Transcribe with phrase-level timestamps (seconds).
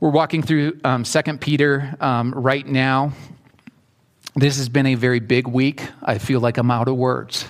[0.00, 3.12] We're walking through um, 2 Peter um, right now.
[4.34, 5.86] This has been a very big week.
[6.02, 7.44] I feel like I'm out of words.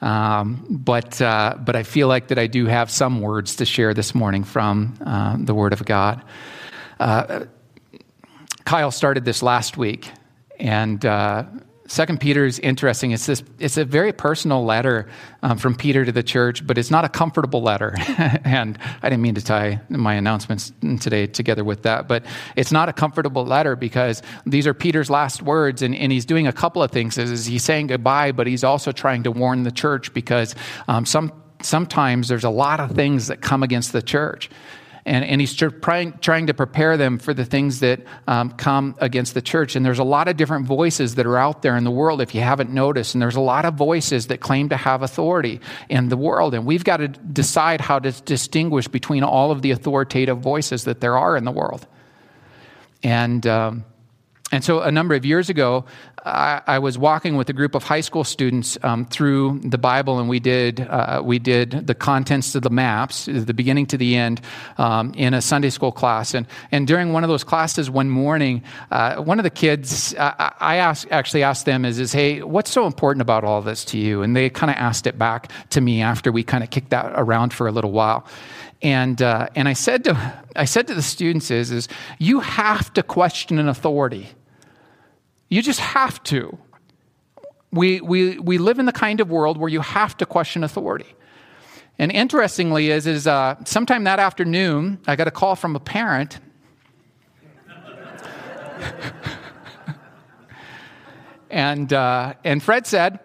[0.00, 3.94] Um, but, uh, but I feel like that I do have some words to share
[3.94, 6.20] this morning from uh, the Word of God.
[6.98, 7.44] Uh,
[8.64, 10.10] Kyle started this last week,
[10.58, 11.44] and uh,
[11.86, 13.10] Second Peter is interesting.
[13.10, 13.42] It's this.
[13.58, 15.06] It's a very personal letter
[15.42, 17.94] um, from Peter to the church, but it's not a comfortable letter.
[18.44, 22.24] and I didn't mean to tie my announcements today together with that, but
[22.56, 26.46] it's not a comfortable letter because these are Peter's last words, and, and he's doing
[26.46, 27.18] a couple of things.
[27.18, 30.54] Is he's saying goodbye, but he's also trying to warn the church because
[30.88, 34.48] um, some sometimes there's a lot of things that come against the church
[35.06, 39.34] and, and he's trying, trying to prepare them for the things that um, come against
[39.34, 39.76] the church.
[39.76, 42.34] And there's a lot of different voices that are out there in the world, if
[42.34, 43.14] you haven't noticed.
[43.14, 46.54] And there's a lot of voices that claim to have authority in the world.
[46.54, 51.00] And we've got to decide how to distinguish between all of the authoritative voices that
[51.00, 51.86] there are in the world.
[53.02, 53.46] And.
[53.46, 53.84] Um,
[54.52, 55.84] and so, a number of years ago,
[56.24, 60.20] I, I, was walking with a group of high school students um, through the Bible,
[60.20, 64.16] and we did uh, we did the contents of the maps, the beginning to the
[64.16, 64.40] end,
[64.78, 66.34] um, in a Sunday school class.
[66.34, 70.76] And and during one of those classes one morning, uh, one of the kids, I
[70.76, 74.22] asked, actually asked them, "Is is hey, what's so important about all this to you?"
[74.22, 77.12] And they kind of asked it back to me after we kind of kicked that
[77.16, 78.26] around for a little while.
[78.84, 81.88] And, uh, and I, said to, I said to the students is, is
[82.20, 84.28] you have to question an authority
[85.54, 86.58] you just have to.
[87.70, 91.14] We, we, we live in the kind of world where you have to question authority.
[91.96, 96.40] And interestingly, is, is uh, sometime that afternoon, I got a call from a parent.
[101.50, 103.20] and, uh, and Fred said,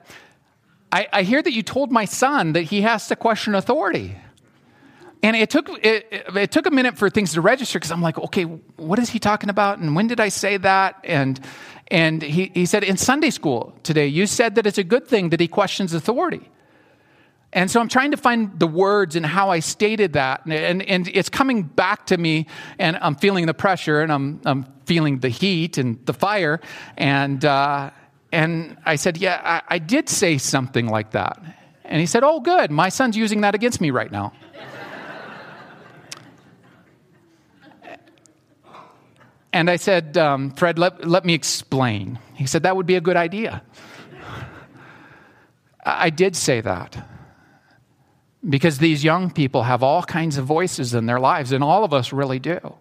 [0.91, 4.15] I, I hear that you told my son that he has to question authority.
[5.21, 8.17] And it took, it, it, took a minute for things to register because I'm like,
[8.17, 9.79] okay, what is he talking about?
[9.79, 10.95] And when did I say that?
[11.03, 11.39] And,
[11.89, 15.29] and he, he said, in Sunday school today, you said that it's a good thing
[15.31, 16.49] that he questions authority.
[17.51, 20.45] And so I'm trying to find the words and how I stated that.
[20.45, 22.45] And, and, and, it's coming back to me,
[22.77, 26.59] and I'm feeling the pressure, and I'm, I'm feeling the heat and the fire.
[26.95, 27.89] And, uh,
[28.31, 31.41] and I said, Yeah, I, I did say something like that.
[31.85, 32.69] And he said, Oh, good.
[32.69, 34.31] My son's using that against me right now.
[39.51, 42.19] And I said, um, Fred, let, let me explain.
[42.35, 43.63] He said, That would be a good idea.
[45.83, 47.07] I did say that
[48.47, 51.93] because these young people have all kinds of voices in their lives, and all of
[51.93, 52.75] us really do.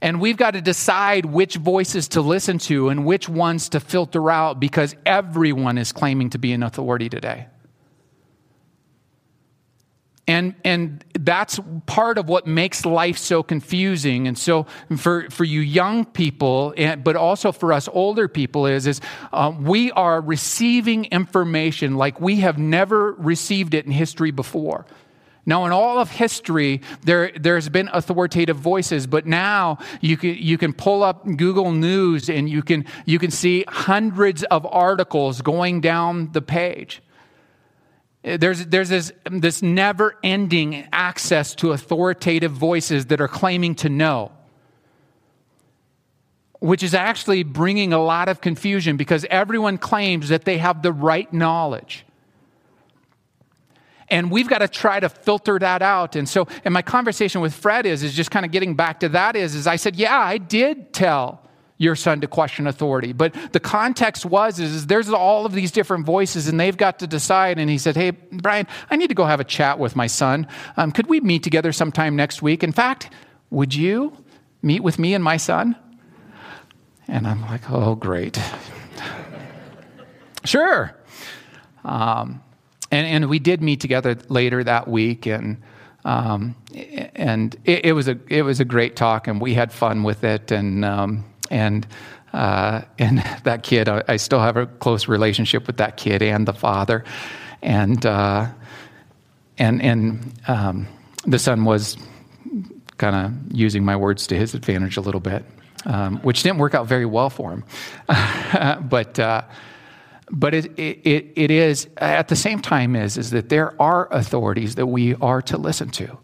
[0.00, 4.30] And we've got to decide which voices to listen to and which ones to filter
[4.30, 7.46] out because everyone is claiming to be an authority today.
[10.26, 14.26] And, and that's part of what makes life so confusing.
[14.26, 14.66] And so
[14.96, 19.00] for, for you young people, and, but also for us older people is, is
[19.32, 24.86] uh, we are receiving information like we have never received it in history before.
[25.44, 30.56] Now, in all of history, there, there's been authoritative voices, but now you can, you
[30.56, 35.80] can pull up Google News and you can, you can see hundreds of articles going
[35.80, 37.02] down the page.
[38.24, 43.88] Eh, there's, there's this, this never ending access to authoritative voices that are claiming to
[43.88, 44.32] know,
[46.60, 50.92] which is actually bringing a lot of confusion because everyone claims that they have the
[50.92, 52.04] right knowledge.
[54.08, 56.16] And we've got to try to filter that out.
[56.16, 59.08] And so, and my conversation with Fred is, is just kind of getting back to
[59.08, 61.40] that is, is I said, yeah, I did tell
[61.82, 63.12] your son to question authority.
[63.12, 67.00] But the context was is, is, there's all of these different voices and they've got
[67.00, 67.58] to decide.
[67.58, 70.46] And he said, Hey, Brian, I need to go have a chat with my son.
[70.76, 72.62] Um, could we meet together sometime next week?
[72.62, 73.10] In fact,
[73.50, 74.16] would you
[74.62, 75.76] meet with me and my son?
[77.08, 78.38] And I'm like, Oh, great.
[80.44, 80.96] sure.
[81.84, 82.42] Um,
[82.92, 85.60] and, and we did meet together later that week and
[86.04, 90.02] um, and it, it, was a it was a great talk, and we had fun
[90.02, 91.86] with it, and um, and
[92.32, 96.48] uh, and that kid, I, I, still have a close relationship with that kid and
[96.48, 97.04] the father,
[97.60, 98.48] and uh,
[99.58, 100.88] and and um,
[101.26, 101.96] the son was
[102.96, 105.44] kind of using my words to his advantage a little bit,
[105.84, 107.64] um, which didn't work out very well for him,
[108.88, 109.18] but.
[109.18, 109.42] Uh,
[110.34, 114.76] but it, it, it is at the same time is, is that there are authorities
[114.76, 116.16] that we are to listen to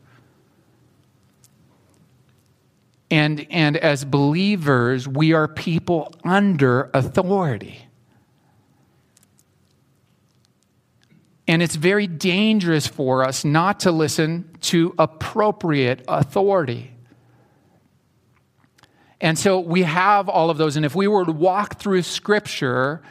[3.11, 7.87] And, and as believers, we are people under authority.
[11.47, 16.93] And it's very dangerous for us not to listen to appropriate authority.
[19.21, 20.77] And so we have all of those.
[20.77, 23.03] And if we were to walk through Scripture,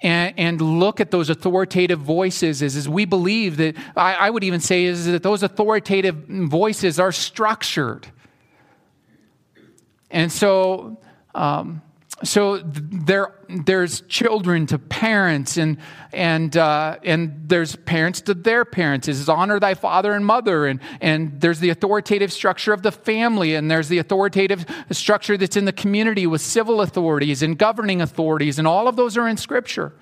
[0.00, 4.44] and, and, look at those authoritative voices is, is we believe that I, I, would
[4.44, 8.06] even say is that those authoritative voices are structured
[10.10, 10.98] and so
[11.34, 11.82] um,
[12.24, 15.78] so there, there's children to parents, and
[16.12, 19.06] and uh, and there's parents to their parents.
[19.06, 23.54] Is honor thy father and mother, and and there's the authoritative structure of the family,
[23.54, 28.58] and there's the authoritative structure that's in the community with civil authorities and governing authorities,
[28.58, 29.92] and all of those are in Scripture.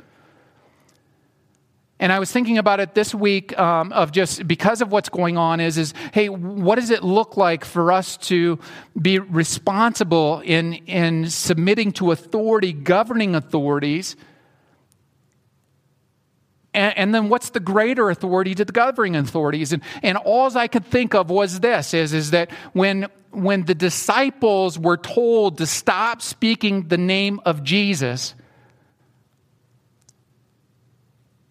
[1.99, 5.39] And I was thinking about it this week um, of just because of what's going
[5.39, 8.59] on is, is, hey, what does it look like for us to
[9.01, 14.15] be responsible in, in submitting to authority, governing authorities?
[16.75, 19.73] And, and then what's the greater authority to the governing authorities?
[19.73, 23.75] And, and all I could think of was this, is, is that when, when the
[23.75, 28.35] disciples were told to stop speaking the name of Jesus–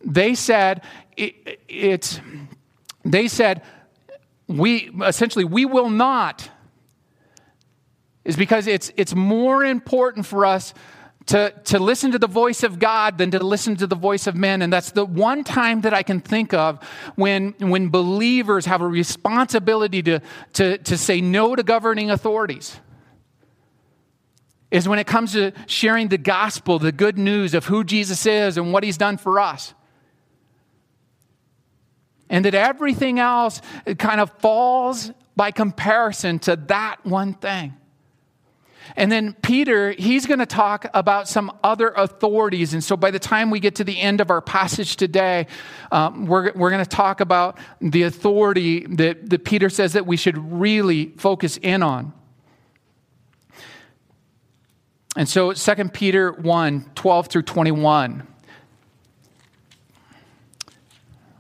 [0.06, 0.84] they said
[1.18, 2.22] it, it's
[3.04, 3.62] they said
[4.48, 6.50] we essentially we will not
[8.24, 10.74] is because it's it's more important for us
[11.28, 14.36] to, to listen to the voice of God than to listen to the voice of
[14.36, 14.62] men.
[14.62, 16.80] And that's the one time that I can think of
[17.16, 20.22] when, when believers have a responsibility to,
[20.54, 22.80] to, to say no to governing authorities.
[24.70, 28.58] Is when it comes to sharing the gospel, the good news of who Jesus is
[28.58, 29.74] and what he's done for us
[32.30, 33.62] and that everything else
[33.98, 37.76] kind of falls by comparison to that one thing.
[38.96, 42.74] And then Peter, he's going to talk about some other authorities.
[42.74, 45.48] And so by the time we get to the end of our passage today,
[45.92, 50.18] um, we're, we're going to talk about the authority that, that Peter says that we
[50.18, 52.14] should really focus in on.
[55.18, 58.28] And so 2 Peter 1 12 through 21.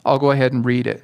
[0.05, 1.03] I'll go ahead and read it.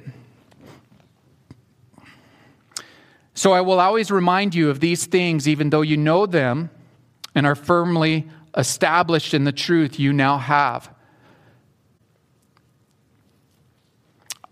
[3.34, 6.70] So I will always remind you of these things, even though you know them
[7.34, 10.88] and are firmly established in the truth you now have.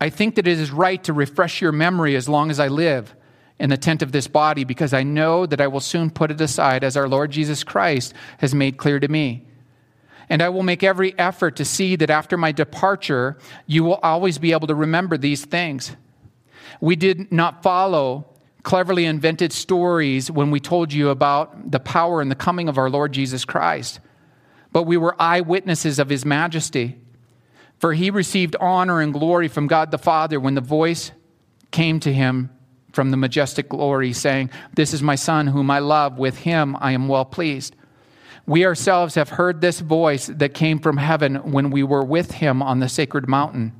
[0.00, 3.14] I think that it is right to refresh your memory as long as I live
[3.58, 6.41] in the tent of this body, because I know that I will soon put it
[6.41, 9.46] aside, as our Lord Jesus Christ has made clear to me.
[10.31, 13.37] And I will make every effort to see that after my departure,
[13.67, 15.97] you will always be able to remember these things.
[16.81, 18.27] We did not follow
[18.62, 22.88] cleverly invented stories when we told you about the power and the coming of our
[22.88, 23.99] Lord Jesus Christ,
[24.71, 26.97] but we were eyewitnesses of his majesty.
[27.79, 31.12] For he received honor and glory from God the Father when the voice
[31.71, 32.50] came to him
[32.93, 36.19] from the majestic glory, saying, This is my Son, whom I love.
[36.19, 37.75] With him I am well pleased.
[38.46, 42.62] We ourselves have heard this voice that came from heaven when we were with him
[42.62, 43.72] on the sacred mountain.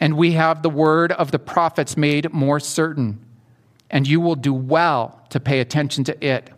[0.00, 3.24] And we have the word of the prophets made more certain.
[3.88, 6.50] And you will do well to pay attention to it,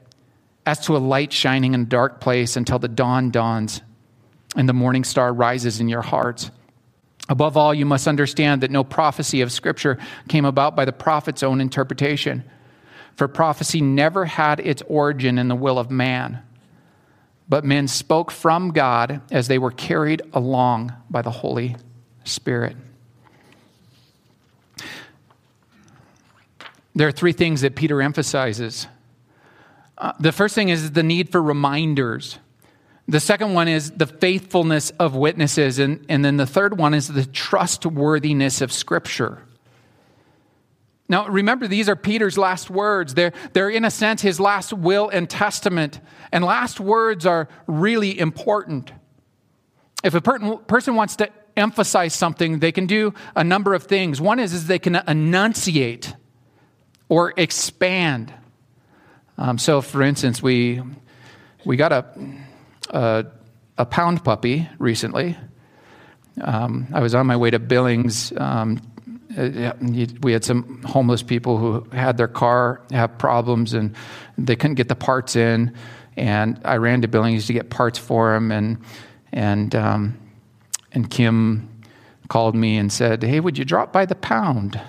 [0.66, 3.82] as to a light shining in a dark place until the dawn dawns
[4.56, 6.50] and the morning star rises in your hearts.
[7.28, 9.98] Above all, you must understand that no prophecy of Scripture
[10.28, 12.44] came about by the prophet's own interpretation.
[13.16, 16.42] For prophecy never had its origin in the will of man
[17.48, 21.76] but men spoke from God as they were carried along by the Holy
[22.24, 22.76] Spirit.
[26.94, 28.86] There are three things that Peter emphasizes.
[29.98, 32.38] Uh, the first thing is the need for reminders.
[33.06, 35.78] The second one is the faithfulness of witnesses.
[35.78, 39.42] And, and then the third one is the trustworthiness of Scripture.
[41.08, 43.14] Now, remember, these are Peter's last words.
[43.14, 46.00] They're, they're, in a sense, his last will and testament.
[46.32, 48.90] And last words are really important.
[50.02, 54.20] If a per- person wants to emphasize something, they can do a number of things.
[54.20, 56.14] One is, is they can enunciate
[57.08, 58.32] or expand.
[59.36, 60.80] Um, so, for instance, we,
[61.66, 62.06] we got a,
[62.90, 63.26] a,
[63.76, 65.36] a pound puppy recently.
[66.40, 68.80] Um, I was on my way to Billings um,
[69.36, 73.94] we had some homeless people who had their car have problems and
[74.38, 75.74] they couldn't get the parts in.
[76.16, 78.52] And I ran to Billings to get parts for them.
[78.52, 78.78] And,
[79.32, 80.18] and, um,
[80.92, 81.68] and Kim
[82.28, 84.80] called me and said, Hey, would you drop by the pound?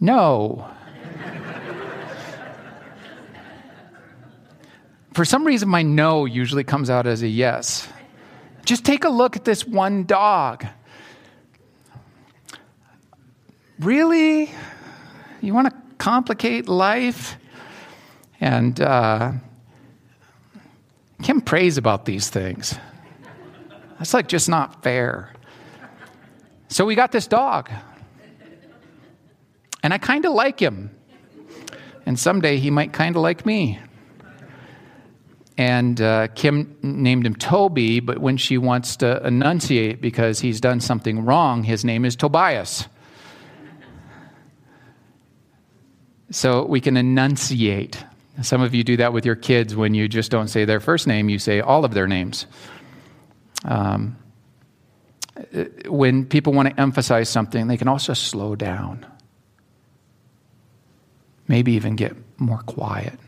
[0.00, 0.70] no.
[5.14, 7.88] For some reason, my no usually comes out as a yes.
[8.64, 10.66] Just take a look at this one dog.
[13.78, 14.50] Really?
[15.40, 17.36] You want to complicate life.
[18.40, 19.32] And uh,
[21.22, 22.78] Kim prays about these things.
[23.98, 25.32] That's like just not fair.
[26.68, 27.70] So we got this dog.
[29.82, 30.90] And I kind of like him.
[32.06, 33.78] And someday he might kind of like me.
[35.56, 40.80] And uh, Kim named him Toby, but when she wants to enunciate because he's done
[40.80, 42.88] something wrong, his name is Tobias.
[46.30, 48.04] So we can enunciate.
[48.42, 51.06] Some of you do that with your kids when you just don't say their first
[51.06, 52.46] name, you say all of their names.
[53.64, 54.16] Um,
[55.86, 59.06] when people want to emphasize something, they can also slow down,
[61.46, 63.18] maybe even get more quiet.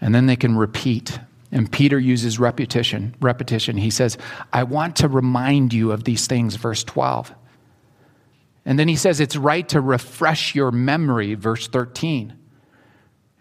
[0.00, 1.18] And then they can repeat.
[1.52, 3.14] And Peter uses repetition.
[3.20, 3.76] Repetition.
[3.76, 4.16] He says,
[4.52, 7.34] I want to remind you of these things, verse 12.
[8.64, 12.36] And then he says, it's right to refresh your memory, verse 13.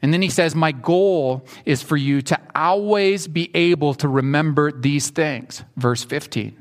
[0.01, 4.71] And then he says, My goal is for you to always be able to remember
[4.71, 6.57] these things, verse 15.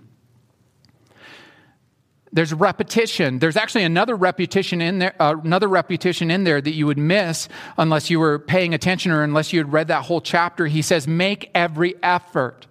[2.33, 3.39] There's repetition.
[3.39, 7.49] There's actually another repetition in there, uh, another repetition in there that you would miss
[7.77, 10.67] unless you were paying attention or unless you had read that whole chapter.
[10.67, 12.67] He says, "Make every effort,"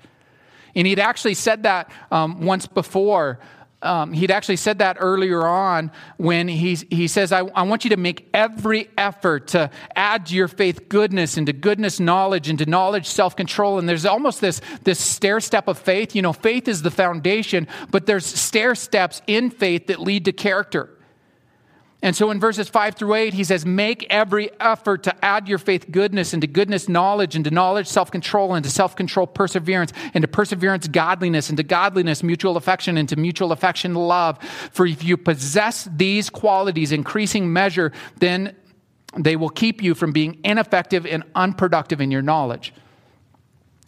[0.75, 3.39] and he'd actually said that um, once before
[3.81, 7.91] um, he'd actually said that earlier on when he, he says, I, I want you
[7.91, 12.57] to make every effort to add to your faith goodness, and to goodness knowledge, and
[12.59, 13.77] to knowledge self control.
[13.77, 16.15] And there's almost this, this stair step of faith.
[16.15, 20.31] You know, faith is the foundation, but there's stair steps in faith that lead to
[20.31, 20.96] character.
[22.03, 25.57] And so in verses 5 through 8, he says, Make every effort to add your
[25.57, 29.25] faith goodness, and to goodness knowledge, and to knowledge self control, and to self control
[29.25, 34.37] perseverance, and to perseverance godliness, and to godliness mutual affection, and to mutual affection love.
[34.71, 38.55] For if you possess these qualities increasing measure, then
[39.17, 42.73] they will keep you from being ineffective and unproductive in your knowledge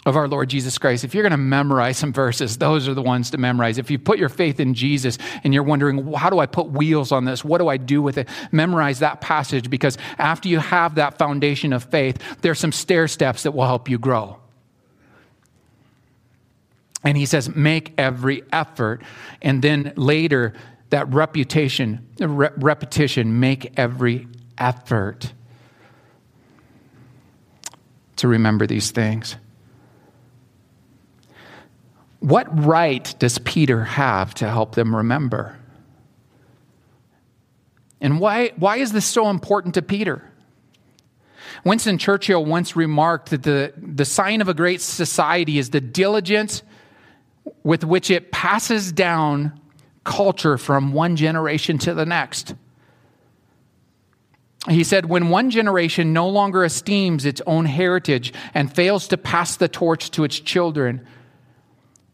[0.05, 1.03] of our Lord Jesus Christ.
[1.03, 3.77] If you're going to memorize some verses, those are the ones to memorize.
[3.77, 7.11] If you put your faith in Jesus and you're wondering, how do I put wheels
[7.11, 7.43] on this?
[7.43, 8.29] What do I do with it?
[8.51, 13.43] Memorize that passage because after you have that foundation of faith, there's some stair steps
[13.43, 14.39] that will help you grow.
[17.03, 19.03] And he says, make every effort.
[19.41, 20.53] And then later,
[20.89, 24.27] that reputation, re- repetition, make every
[24.57, 25.33] effort
[28.17, 29.35] to remember these things.
[32.19, 35.57] What right does Peter have to help them remember?
[38.01, 40.23] And why, why is this so important to Peter?
[41.63, 46.63] Winston Churchill once remarked that the, the sign of a great society is the diligence
[47.63, 49.59] with which it passes down
[50.03, 52.55] culture from one generation to the next.
[54.67, 59.55] He said, when one generation no longer esteems its own heritage and fails to pass
[59.55, 61.05] the torch to its children,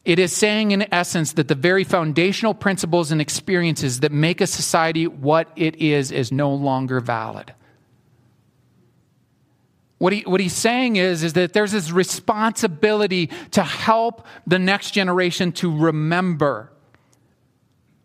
[0.06, 4.48] it is saying, in essence, that the very foundational principles and experiences that make a
[4.48, 7.54] society what it is is no longer valid.
[9.98, 14.92] What, he, what he's saying is, is that there's this responsibility to help the next
[14.92, 16.72] generation to remember.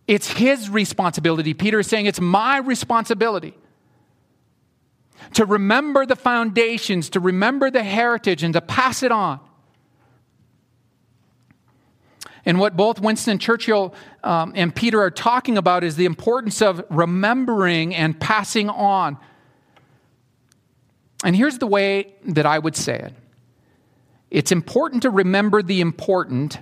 [0.06, 1.52] It's his responsibility.
[1.52, 3.54] Peter is saying, it's my responsibility
[5.34, 9.38] to remember the foundations, to remember the heritage, and to pass it on.
[12.50, 16.84] And what both Winston Churchill um, and Peter are talking about is the importance of
[16.90, 19.18] remembering and passing on.
[21.22, 23.14] And here's the way that I would say it
[24.32, 26.58] it's important to remember the important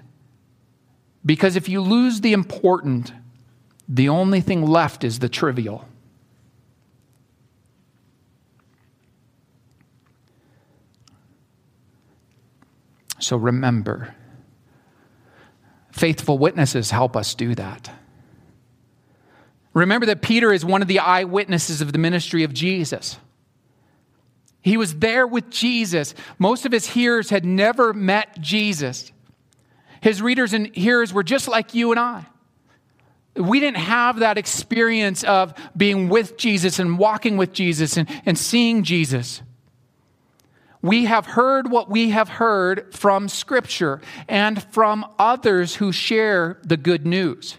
[1.25, 3.15] because if you lose the important,
[3.89, 5.89] the only thing left is the trivial.
[13.21, 14.15] So remember.
[15.99, 17.91] Faithful witnesses help us do that.
[19.75, 23.19] Remember that Peter is one of the eyewitnesses of the ministry of Jesus.
[24.63, 26.15] He was there with Jesus.
[26.39, 29.11] Most of his hearers had never met Jesus.
[30.01, 32.27] His readers and hearers were just like you and I.
[33.35, 38.39] We didn't have that experience of being with Jesus and walking with Jesus and, and
[38.39, 39.43] seeing Jesus
[40.83, 46.77] we have heard what we have heard from Scripture and from others who share the
[46.77, 47.59] good news.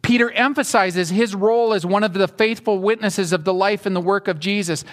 [0.00, 4.00] Peter emphasizes his role as one of the faithful witnesses of the life and the
[4.00, 4.84] work of Jesus.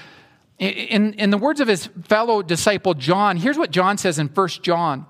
[0.59, 4.47] In, in the words of his fellow disciple John, here's what John says in 1
[4.61, 5.05] John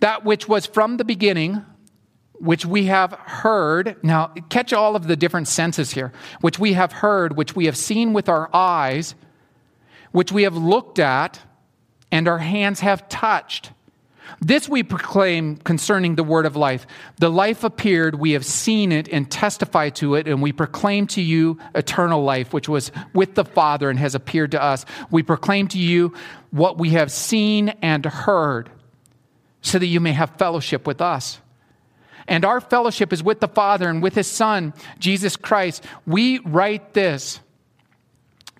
[0.00, 1.64] That which was from the beginning,
[2.34, 3.96] which we have heard.
[4.02, 6.12] Now, catch all of the different senses here.
[6.40, 9.14] Which we have heard, which we have seen with our eyes,
[10.12, 11.40] which we have looked at,
[12.10, 13.72] and our hands have touched.
[14.40, 16.86] This we proclaim concerning the word of life.
[17.18, 21.20] The life appeared, we have seen it and testify to it, and we proclaim to
[21.20, 24.84] you eternal life, which was with the Father and has appeared to us.
[25.10, 26.14] We proclaim to you
[26.50, 28.70] what we have seen and heard,
[29.60, 31.40] so that you may have fellowship with us.
[32.28, 35.84] And our fellowship is with the Father and with His Son, Jesus Christ.
[36.06, 37.40] We write this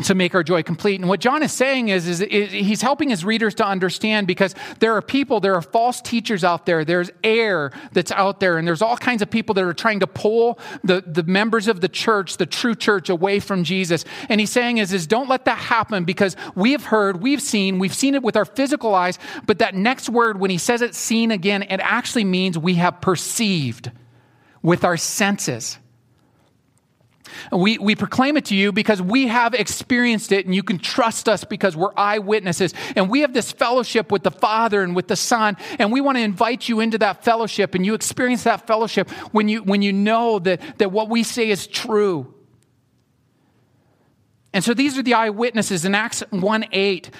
[0.00, 1.00] to make our joy complete.
[1.00, 4.54] And what John is saying is, is, is, he's helping his readers to understand because
[4.80, 8.66] there are people, there are false teachers out there, there's error that's out there, and
[8.66, 11.88] there's all kinds of people that are trying to pull the, the members of the
[11.88, 14.04] church, the true church, away from Jesus.
[14.28, 17.78] And he's saying is, is don't let that happen because we have heard, we've seen,
[17.78, 20.98] we've seen it with our physical eyes, but that next word, when he says it's
[20.98, 23.90] seen again, it actually means we have perceived
[24.62, 25.78] with our senses.
[27.50, 31.28] We, we proclaim it to you because we have experienced it and you can trust
[31.28, 32.74] us because we're eyewitnesses.
[32.96, 35.56] And we have this fellowship with the Father and with the Son.
[35.78, 39.48] And we want to invite you into that fellowship and you experience that fellowship when
[39.48, 42.34] you, when you know that, that what we say is true.
[44.52, 45.84] And so these are the eyewitnesses.
[45.84, 47.10] In Acts 1 8,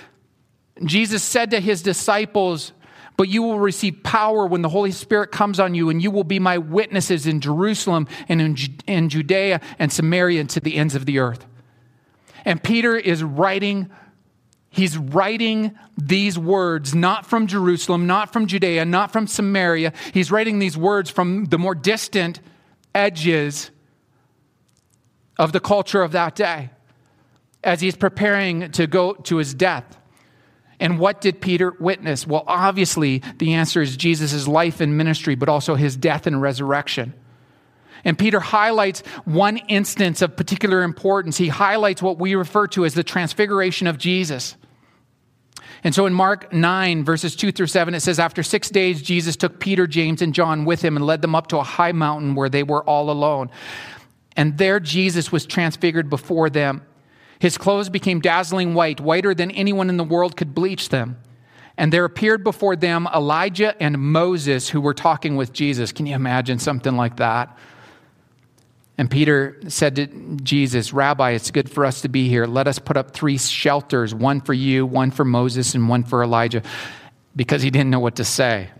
[0.85, 2.73] Jesus said to his disciples,
[3.17, 6.25] but you will receive power when the Holy Spirit comes on you, and you will
[6.25, 11.07] be my witnesses in Jerusalem and in, Judea and Samaria and to the ends of
[11.07, 11.47] the earth.
[12.45, 13.91] And Peter is writing
[14.75, 19.93] He's writing these words not from Jerusalem, not from Judea, not from Samaria.
[20.15, 22.41] He's writing these words from the more distant
[22.95, 23.71] edges
[25.39, 26.71] of the culture of that day
[27.63, 29.99] as he's preparing to go to his death.
[30.83, 32.27] And what did Peter witness?
[32.27, 37.15] Well, obviously, the answer is Jesus' life and ministry, but also his death and resurrection.
[38.05, 41.37] And Peter highlights one instance of particular importance.
[41.37, 44.57] He highlights what we refer to as the transfiguration of Jesus.
[45.85, 49.37] And so in Mark 9, verses 2 through 7, it says, After six days, Jesus
[49.37, 52.35] took Peter, James, and John with him and led them up to a high mountain
[52.35, 53.53] where they were all alone.
[54.37, 56.83] And there Jesus was transfigured before them.
[57.43, 61.19] His clothes became dazzling white, whiter than anyone in the world could bleach them.
[61.77, 65.91] And there appeared before them Elijah and Moses who were talking with Jesus.
[65.91, 67.59] Can you imagine something like that?
[68.97, 72.47] And Peter said to Jesus, Rabbi, it's good for us to be here.
[72.47, 76.23] Let us put up three shelters one for you, one for Moses, and one for
[76.23, 76.63] Elijah,
[77.35, 78.71] because he didn't know what to say.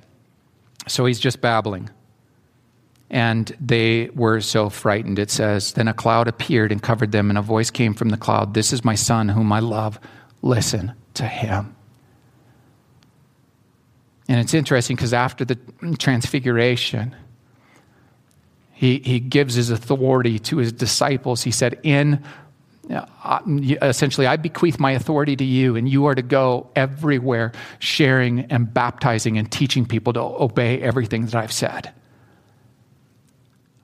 [0.87, 1.91] So he's just babbling.
[3.13, 5.19] And they were so frightened.
[5.19, 8.17] It says, Then a cloud appeared and covered them, and a voice came from the
[8.17, 10.01] cloud This is my son, whom I love.
[10.41, 11.77] Listen to him.
[14.29, 15.59] And it's interesting because after the
[15.99, 17.15] transfiguration,
[18.73, 21.43] he, he gives his authority to his disciples.
[21.43, 22.25] He said, In
[22.91, 23.41] uh,
[23.83, 28.73] essentially, I bequeath my authority to you, and you are to go everywhere sharing and
[28.73, 31.93] baptizing and teaching people to obey everything that I've said.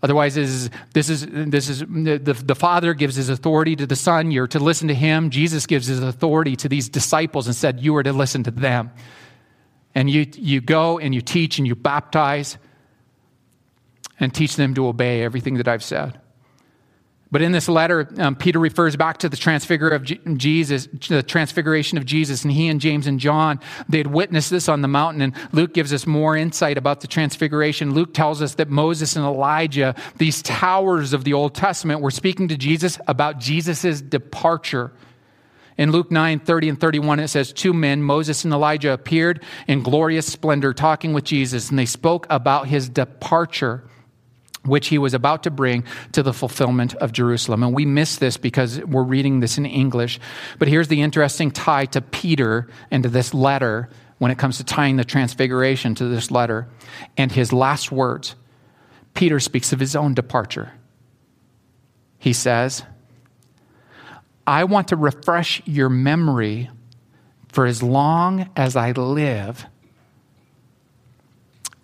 [0.02, 3.96] Otherwise, this is, this is, this is the, the Father gives his authority to the
[3.96, 4.30] Son.
[4.30, 5.30] You're to listen to him.
[5.30, 8.92] Jesus gives his authority to these disciples and said, You are to listen to them.
[9.94, 12.58] And you, you go and you teach and you baptize
[14.20, 16.20] and teach them to obey everything that I've said.
[17.30, 21.98] But in this letter, um, Peter refers back to the transfigure of Jesus, the transfiguration
[21.98, 25.20] of Jesus, and he and James and John, they had witnessed this on the mountain.
[25.20, 27.92] And Luke gives us more insight about the transfiguration.
[27.92, 32.48] Luke tells us that Moses and Elijah, these towers of the Old Testament, were speaking
[32.48, 34.90] to Jesus about Jesus' departure.
[35.76, 39.82] In Luke 9, 30 and 31, it says, Two men, Moses and Elijah, appeared in
[39.82, 43.84] glorious splendor, talking with Jesus, and they spoke about his departure
[44.68, 47.62] which he was about to bring to the fulfillment of Jerusalem.
[47.62, 50.20] And we miss this because we're reading this in English.
[50.58, 54.64] But here's the interesting tie to Peter and to this letter when it comes to
[54.64, 56.68] tying the transfiguration to this letter
[57.16, 58.34] and his last words.
[59.14, 60.72] Peter speaks of his own departure.
[62.18, 62.82] He says,
[64.46, 66.70] I want to refresh your memory
[67.48, 69.66] for as long as I live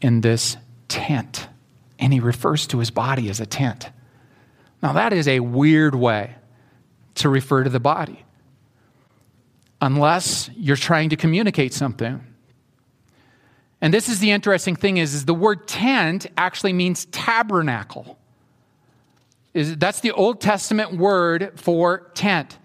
[0.00, 0.56] in this
[0.88, 1.48] tent
[1.98, 3.90] and he refers to his body as a tent.
[4.82, 6.34] Now, that is a weird way
[7.16, 8.24] to refer to the body,
[9.80, 12.24] unless you're trying to communicate something.
[13.80, 18.18] And this is the interesting thing is, is the word tent actually means tabernacle.
[19.52, 22.58] Is, that's the Old Testament word for tent.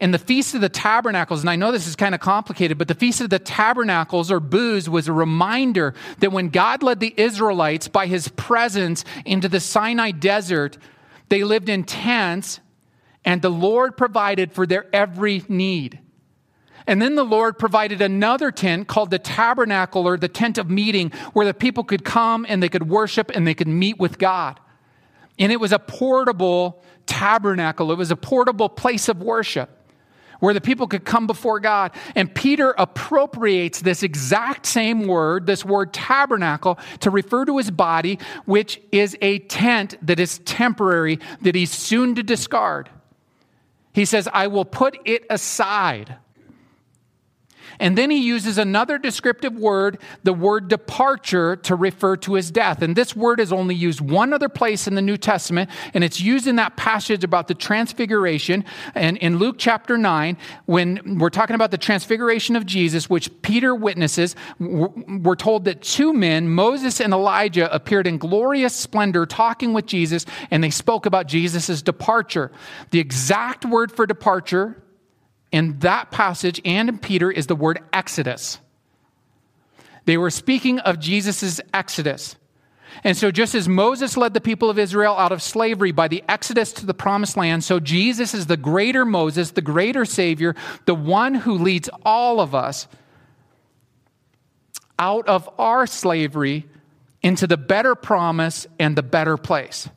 [0.00, 2.88] And the Feast of the Tabernacles, and I know this is kind of complicated, but
[2.88, 7.12] the Feast of the Tabernacles or booths was a reminder that when God led the
[7.18, 10.78] Israelites by his presence into the Sinai desert,
[11.28, 12.60] they lived in tents
[13.26, 16.00] and the Lord provided for their every need.
[16.86, 21.10] And then the Lord provided another tent called the tabernacle or the tent of meeting
[21.34, 24.58] where the people could come and they could worship and they could meet with God.
[25.38, 29.76] And it was a portable tabernacle, it was a portable place of worship
[30.40, 31.92] where the people could come before God.
[32.14, 38.18] And Peter appropriates this exact same word, this word tabernacle, to refer to his body,
[38.44, 42.90] which is a tent that is temporary, that he's soon to discard.
[43.92, 46.16] He says, I will put it aside.
[47.80, 52.82] And then he uses another descriptive word, the word departure, to refer to his death.
[52.82, 56.20] And this word is only used one other place in the New Testament, and it's
[56.20, 58.64] used in that passage about the transfiguration.
[58.94, 63.74] And in Luke chapter 9, when we're talking about the transfiguration of Jesus, which Peter
[63.74, 69.86] witnesses, we're told that two men, Moses and Elijah, appeared in glorious splendor talking with
[69.86, 72.52] Jesus, and they spoke about Jesus' departure.
[72.90, 74.76] The exact word for departure
[75.52, 78.58] in that passage and in Peter is the word exodus.
[80.04, 82.36] They were speaking of Jesus' exodus.
[83.04, 86.24] And so, just as Moses led the people of Israel out of slavery by the
[86.28, 90.94] exodus to the promised land, so Jesus is the greater Moses, the greater Savior, the
[90.94, 92.88] one who leads all of us
[94.98, 96.66] out of our slavery
[97.22, 99.88] into the better promise and the better place.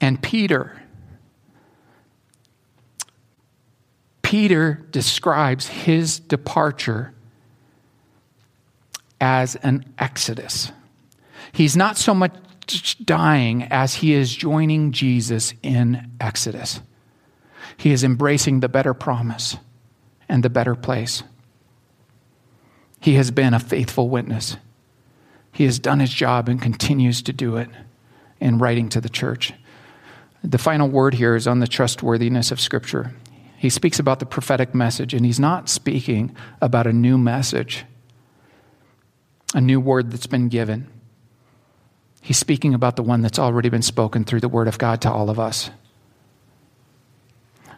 [0.00, 0.79] And Peter,
[4.30, 7.12] Peter describes his departure
[9.20, 10.70] as an exodus.
[11.50, 16.80] He's not so much dying as he is joining Jesus in Exodus.
[17.76, 19.56] He is embracing the better promise
[20.28, 21.24] and the better place.
[23.00, 24.56] He has been a faithful witness.
[25.50, 27.68] He has done his job and continues to do it
[28.38, 29.54] in writing to the church.
[30.44, 33.12] The final word here is on the trustworthiness of Scripture.
[33.60, 37.84] He speaks about the prophetic message, and he's not speaking about a new message,
[39.52, 40.88] a new word that's been given.
[42.22, 45.12] He's speaking about the one that's already been spoken through the Word of God to
[45.12, 45.68] all of us.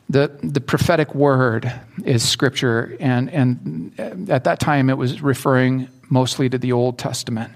[0.09, 1.73] The, the prophetic word
[2.05, 7.53] is Scripture, and, and at that time it was referring mostly to the Old Testament.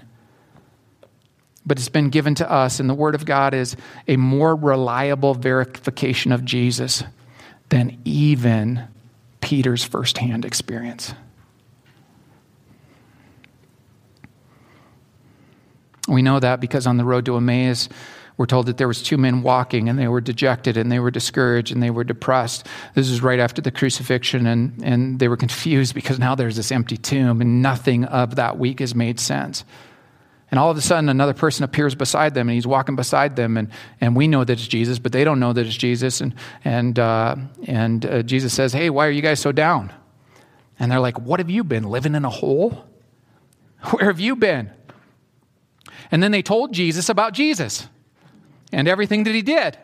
[1.65, 5.33] But it's been given to us, and the Word of God is a more reliable
[5.33, 7.05] verification of Jesus
[7.69, 8.87] than even
[9.41, 11.13] Peter's firsthand experience.
[16.07, 17.89] We know that because on the road to Emmaus,
[18.37, 21.11] we're told that there was two men walking and they were dejected and they were
[21.11, 22.67] discouraged and they were depressed.
[22.93, 26.71] This is right after the crucifixion and, and they were confused because now there's this
[26.71, 29.65] empty tomb and nothing of that week has made sense.
[30.49, 33.57] And all of a sudden, another person appears beside them, and he's walking beside them,
[33.57, 36.21] and, and we know that it's Jesus, but they don't know that it's Jesus.
[36.21, 36.33] And,
[36.63, 39.91] and, uh, and uh, Jesus says, Hey, why are you guys so down?
[40.79, 41.83] And they're like, What have you been?
[41.83, 42.85] Living in a hole?
[43.91, 44.71] Where have you been?
[46.11, 47.87] And then they told Jesus about Jesus
[48.71, 49.77] and everything that he did,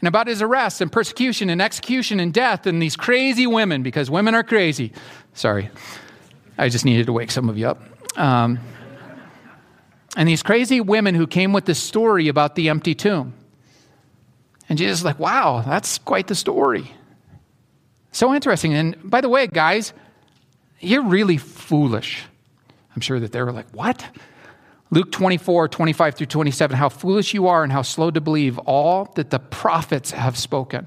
[0.00, 4.10] and about his arrest and persecution and execution and death, and these crazy women, because
[4.10, 4.92] women are crazy.
[5.34, 5.70] Sorry,
[6.58, 8.18] I just needed to wake some of you up.
[8.18, 8.58] Um,
[10.16, 13.34] and these crazy women who came with this story about the empty tomb.
[14.68, 16.90] And Jesus is like, wow, that's quite the story.
[18.12, 18.74] So interesting.
[18.74, 19.92] And by the way, guys,
[20.80, 22.24] you're really foolish.
[22.94, 24.04] I'm sure that they were like, what?
[24.90, 29.10] Luke 24, 25 through 27, how foolish you are and how slow to believe all
[29.14, 30.86] that the prophets have spoken.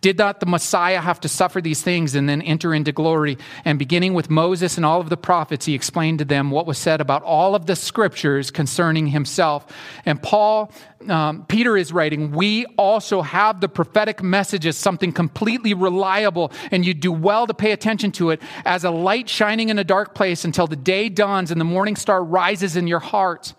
[0.00, 3.38] Did not the Messiah have to suffer these things and then enter into glory?
[3.64, 6.78] And beginning with Moses and all of the prophets, he explained to them what was
[6.78, 9.66] said about all of the scriptures concerning himself.
[10.04, 10.72] And Paul,
[11.08, 16.84] um, Peter is writing, we also have the prophetic message as something completely reliable, and
[16.84, 20.14] you do well to pay attention to it as a light shining in a dark
[20.14, 23.54] place until the day dawns and the morning star rises in your heart.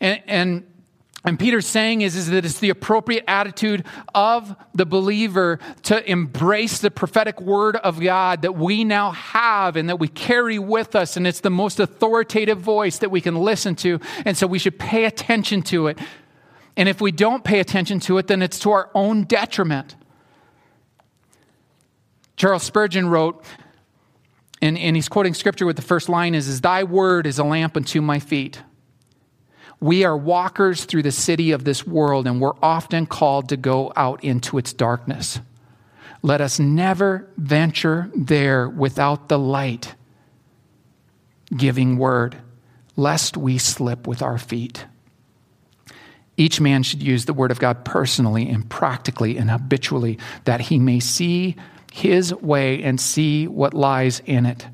[0.00, 0.66] And, and
[1.28, 6.78] and Peter's saying is, is that it's the appropriate attitude of the believer to embrace
[6.78, 11.18] the prophetic word of God that we now have and that we carry with us.
[11.18, 14.00] And it's the most authoritative voice that we can listen to.
[14.24, 15.98] And so we should pay attention to it.
[16.78, 19.96] And if we don't pay attention to it, then it's to our own detriment.
[22.36, 23.44] Charles Spurgeon wrote,
[24.62, 27.44] and, and he's quoting scripture with the first line is, is Thy word is a
[27.44, 28.62] lamp unto my feet
[29.80, 33.92] We are walkers through the city of this world, and we're often called to go
[33.94, 35.40] out into its darkness.
[36.22, 39.94] Let us never venture there without the light
[41.56, 42.36] giving word,
[42.96, 44.84] lest we slip with our feet.
[46.36, 50.78] Each man should use the word of God personally and practically and habitually, that he
[50.78, 51.56] may see
[51.92, 54.66] his way and see what lies in it.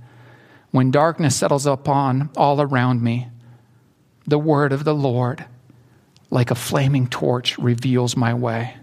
[0.72, 3.28] When darkness settles upon all around me,
[4.26, 5.44] the word of the Lord,
[6.30, 8.76] like a flaming torch, reveals my way.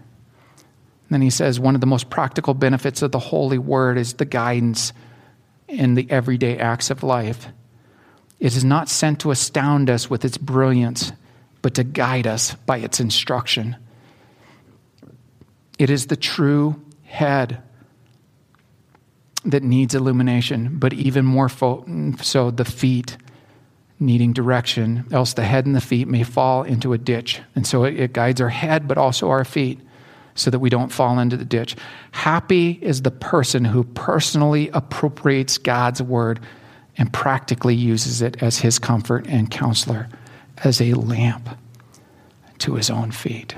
[1.10, 4.24] then he says one of the most practical benefits of the Holy Word is the
[4.24, 4.94] guidance
[5.68, 7.48] in the everyday acts of life.
[8.40, 11.12] It is not sent to astound us with its brilliance,
[11.60, 13.76] but to guide us by its instruction.
[15.78, 17.62] It is the true head
[19.44, 23.16] that needs illumination, but even more so the feet
[24.02, 27.40] needing direction, else the head and the feet may fall into a ditch.
[27.54, 29.80] And so it, it guides our head, but also our feet,
[30.34, 31.76] so that we don't fall into the ditch.
[32.10, 36.40] Happy is the person who personally appropriates God's word
[36.98, 40.08] and practically uses it as his comfort and counselor,
[40.58, 41.48] as a lamp
[42.58, 43.54] to his own feet.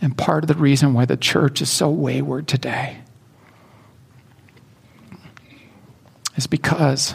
[0.00, 2.98] And part of the reason why the church is so wayward today
[6.36, 7.14] is because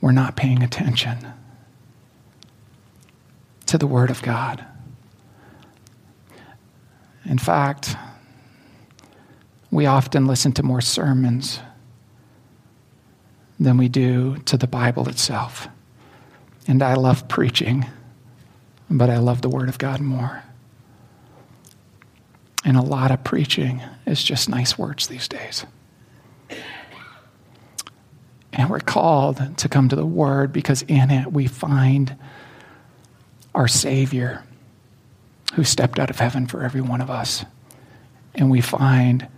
[0.00, 1.26] we're not paying attention
[3.66, 4.64] to the Word of God.
[7.24, 7.96] In fact,
[9.70, 11.60] we often listen to more sermons
[13.58, 15.68] than we do to the Bible itself.
[16.68, 17.86] And I love preaching,
[18.90, 20.42] but I love the Word of God more.
[22.64, 25.64] And a lot of preaching is just nice words these days.
[28.56, 32.16] And we're called to come to the Word because in it we find
[33.54, 34.42] our Savior
[35.54, 37.44] who stepped out of heaven for every one of us.
[38.34, 39.28] And we find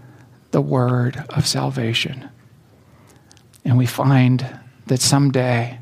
[0.53, 2.31] the Word of salvation.
[3.65, 5.81] And we find that someday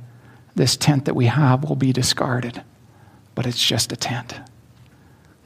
[0.55, 2.62] this tent that we have will be discarded,
[3.35, 4.35] but it's just a tent.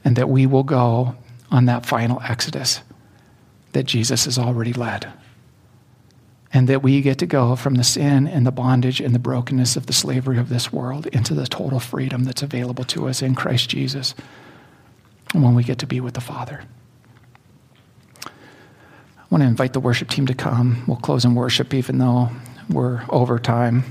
[0.05, 1.17] And that we will go
[1.51, 2.81] on that final exodus
[3.73, 5.11] that Jesus has already led
[6.53, 9.77] and that we get to go from the sin and the bondage and the brokenness
[9.77, 13.35] of the slavery of this world into the total freedom that's available to us in
[13.35, 14.13] Christ Jesus
[15.33, 16.61] when we get to be with the Father.
[18.25, 18.29] I
[19.29, 20.83] want to invite the worship team to come.
[20.87, 22.29] We'll close in worship even though
[22.69, 23.83] we're over time.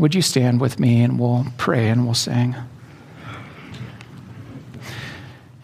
[0.00, 2.56] Would you stand with me and we'll pray and we'll sing?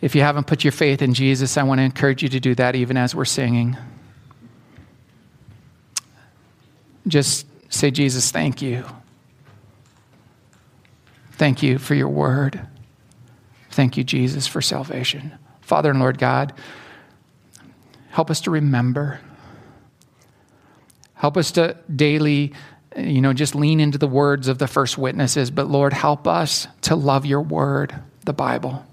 [0.01, 2.55] If you haven't put your faith in Jesus, I want to encourage you to do
[2.55, 3.77] that even as we're singing.
[7.09, 8.85] Just say, Jesus, thank you.
[11.33, 12.61] Thank you for your word.
[13.71, 15.39] Thank you, Jesus, for salvation.
[15.61, 16.53] Father and Lord God,
[18.11, 19.21] help us to remember.
[21.15, 22.55] Help us to daily,
[22.97, 25.51] you know, just lean into the words of the first witnesses.
[25.51, 27.95] But Lord, help us to love your word,
[28.25, 28.85] the Bible,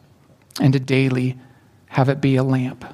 [0.60, 1.39] and to daily
[1.88, 2.86] have it be a lamp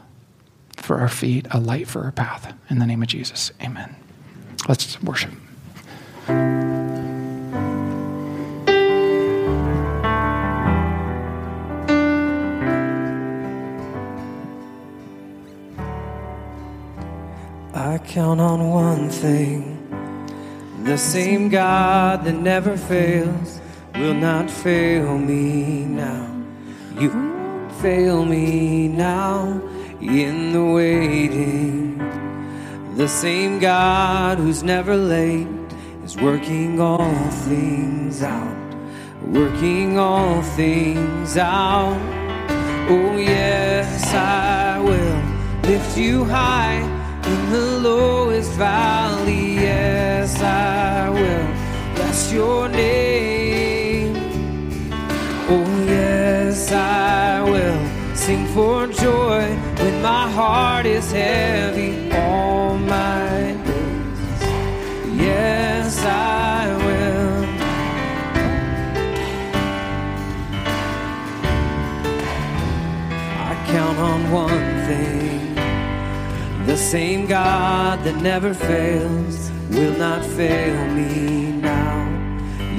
[0.77, 2.53] for our feet, a light for our path.
[2.69, 3.95] In the name of Jesus, amen.
[4.67, 5.31] Let's worship.
[17.73, 19.77] I count on one thing
[20.83, 23.59] the same God that never fails
[23.95, 26.27] will not fail me now.
[26.99, 27.09] You
[27.81, 29.61] fail me now
[30.01, 32.00] in the waiting.
[33.01, 35.47] The same God who's never late
[36.03, 38.75] is working all things out,
[39.25, 41.99] working all things out.
[42.91, 45.19] Oh, yes, I will
[45.67, 46.81] lift you high
[47.25, 49.55] in the lowest valley.
[49.55, 54.15] Yes, I will bless your name.
[55.49, 59.41] Oh, yes, I will sing for joy
[59.81, 62.00] when my heart is heavy.
[66.03, 67.45] I will.
[73.49, 75.55] I count on one thing
[76.65, 82.07] the same God that never fails will not fail me now.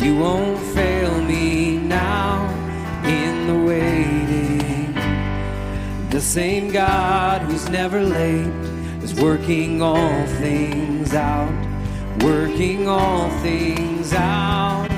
[0.03, 2.49] You won't fail me now
[3.05, 4.95] in the waiting.
[6.11, 8.47] The same God who's never late
[9.03, 11.53] is working all things out,
[12.21, 14.89] working all things out.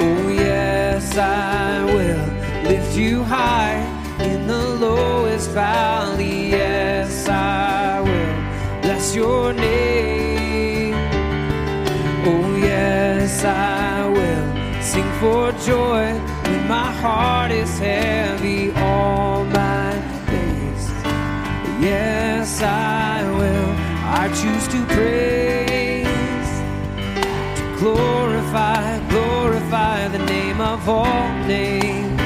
[0.00, 2.26] Oh, yes, I will
[2.70, 3.78] lift you high
[4.20, 6.50] in the lowest valley.
[6.50, 10.94] Yes, I will bless your name.
[12.26, 16.12] Oh, yes, I will sing for joy
[16.44, 19.92] when my heart is heavy all my
[20.30, 20.90] days.
[21.80, 23.74] Yes, I will.
[24.06, 25.83] I choose to praise,
[27.84, 32.18] glorify, glorify the name of all names.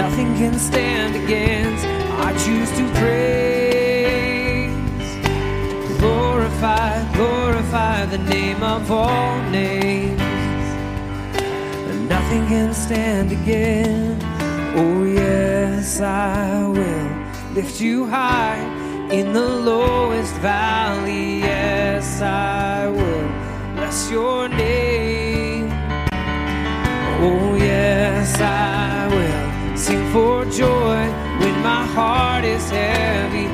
[0.00, 1.86] Nothing can stand against.
[2.26, 4.70] I choose to praise,
[5.98, 10.20] glorify, glorify the name of all names.
[12.14, 14.26] Nothing can stand against.
[14.76, 17.08] Oh, yes, I will
[17.54, 18.60] lift you high
[19.10, 21.38] in the lowest valley.
[21.38, 23.41] Yes, I will
[23.92, 25.68] bless your name.
[27.20, 33.51] Oh, yes, I will sing for joy when my heart is heavy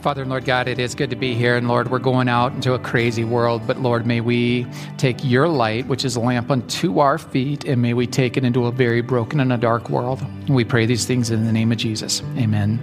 [0.00, 1.56] Father and Lord God, it is good to be here.
[1.56, 3.66] And Lord, we're going out into a crazy world.
[3.66, 7.82] But Lord, may we take your light, which is a lamp unto our feet, and
[7.82, 10.22] may we take it into a very broken and a dark world.
[10.22, 12.22] And we pray these things in the name of Jesus.
[12.36, 12.78] Amen.